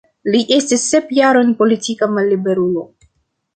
[0.35, 2.87] Li estis sep jarojn politika malliberulo.